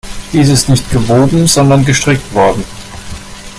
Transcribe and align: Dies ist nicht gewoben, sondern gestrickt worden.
Dies 0.33 0.49
ist 0.49 0.67
nicht 0.67 0.89
gewoben, 0.89 1.45
sondern 1.45 1.85
gestrickt 1.85 2.33
worden. 2.33 2.63